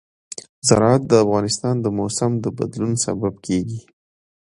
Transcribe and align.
زراعت 0.67 1.01
د 1.07 1.13
افغانستان 1.23 1.75
د 1.81 1.85
موسم 1.97 2.31
د 2.43 2.45
بدلون 2.57 2.93
سبب 3.05 3.33
کېږي. 3.45 3.81